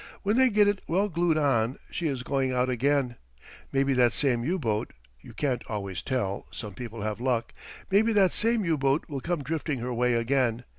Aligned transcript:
When 0.23 0.35
they 0.35 0.49
get 0.49 0.67
it 0.67 0.81
well 0.87 1.09
glued 1.09 1.37
on 1.37 1.77
she 1.91 2.07
is 2.07 2.23
going 2.23 2.51
out 2.51 2.69
again. 2.71 3.17
Maybe 3.71 3.93
that 3.93 4.13
same 4.13 4.43
U 4.43 4.57
boat 4.57 4.93
you 5.19 5.31
can't 5.31 5.61
always 5.67 6.01
tell, 6.01 6.47
some 6.49 6.73
people 6.73 7.01
have 7.03 7.19
luck 7.21 7.53
maybe 7.91 8.11
that 8.13 8.33
same 8.33 8.65
U 8.65 8.79
boat 8.79 9.05
will 9.07 9.21
come 9.21 9.43
drifting 9.43 9.77
her 9.77 9.93
way 9.93 10.15
again. 10.15 10.63